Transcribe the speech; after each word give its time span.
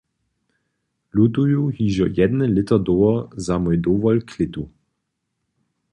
Lutuju 1.17 1.61
hižo 1.79 2.07
jedne 2.21 2.45
lěto 2.55 2.77
dołho 2.87 3.13
za 3.49 3.55
mój 3.63 3.77
dowol 3.85 4.17
klětu. 4.29 4.63